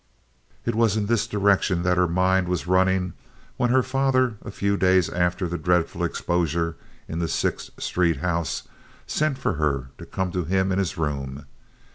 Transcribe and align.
It 0.65 0.73
was 0.73 0.97
in 0.97 1.05
this 1.05 1.27
direction 1.27 1.83
that 1.83 1.95
her 1.95 2.07
mind 2.07 2.47
was 2.47 2.65
running 2.65 3.13
when 3.57 3.69
her 3.69 3.83
father, 3.83 4.35
a 4.43 4.49
few 4.49 4.75
days 4.75 5.09
after 5.09 5.47
the 5.47 5.59
dreadful 5.59 6.03
exposure 6.03 6.75
in 7.07 7.19
the 7.19 7.27
Sixth 7.27 7.69
Street 7.77 8.17
house, 8.17 8.63
sent 9.05 9.37
for 9.37 9.53
her 9.61 9.91
to 9.99 10.07
come 10.07 10.31
to 10.31 10.43
him 10.43 10.71
in 10.71 10.79
his 10.79 10.97
room. 10.97 11.45